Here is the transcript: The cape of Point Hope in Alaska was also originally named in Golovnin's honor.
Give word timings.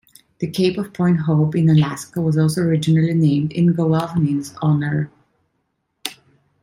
The 0.39 0.47
cape 0.49 0.79
of 0.79 0.93
Point 0.93 1.19
Hope 1.19 1.53
in 1.55 1.69
Alaska 1.69 2.21
was 2.21 2.35
also 2.35 2.61
originally 2.63 3.13
named 3.13 3.51
in 3.53 3.75
Golovnin's 3.75 4.51
honor. 4.59 5.11